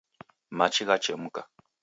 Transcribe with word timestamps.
Machi 0.57 0.83
ghachemka. 0.87 1.41